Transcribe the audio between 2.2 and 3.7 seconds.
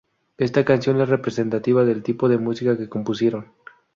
de música que compusieron.